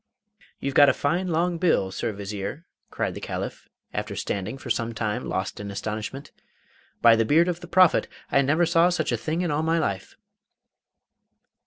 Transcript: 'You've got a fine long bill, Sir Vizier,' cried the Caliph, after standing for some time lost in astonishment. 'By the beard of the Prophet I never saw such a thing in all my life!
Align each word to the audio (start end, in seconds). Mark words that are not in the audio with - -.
'You've 0.59 0.73
got 0.73 0.89
a 0.89 0.95
fine 0.95 1.27
long 1.27 1.59
bill, 1.59 1.91
Sir 1.91 2.11
Vizier,' 2.11 2.65
cried 2.89 3.13
the 3.13 3.21
Caliph, 3.21 3.69
after 3.93 4.15
standing 4.15 4.57
for 4.57 4.71
some 4.71 4.95
time 4.95 5.29
lost 5.29 5.59
in 5.59 5.69
astonishment. 5.69 6.31
'By 7.03 7.15
the 7.15 7.23
beard 7.23 7.47
of 7.47 7.59
the 7.59 7.67
Prophet 7.67 8.07
I 8.31 8.41
never 8.41 8.65
saw 8.65 8.89
such 8.89 9.11
a 9.11 9.15
thing 9.17 9.41
in 9.41 9.51
all 9.51 9.61
my 9.61 9.77
life! 9.77 10.15